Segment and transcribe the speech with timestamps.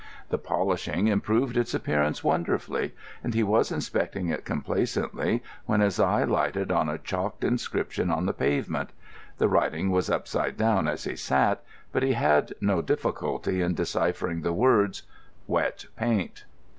[0.29, 6.23] The polishing improved its appearance wonderfully, and he was inspecting it complacently when his eye
[6.23, 8.89] lighted on a chalked inscription on the pavement.
[9.37, 14.41] The writing was upside down as he sat, but he had no difficulty in deciphering
[14.41, 15.03] the words
[15.45, 16.45] "Wet paint."